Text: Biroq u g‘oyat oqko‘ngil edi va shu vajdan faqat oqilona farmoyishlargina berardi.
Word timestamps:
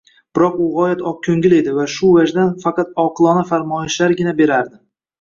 Biroq 0.37 0.55
u 0.63 0.69
g‘oyat 0.77 1.03
oqko‘ngil 1.11 1.53
edi 1.59 1.77
va 1.81 1.87
shu 1.97 2.11
vajdan 2.17 2.51
faqat 2.65 2.93
oqilona 3.07 3.47
farmoyishlargina 3.55 4.39
berardi. 4.45 4.87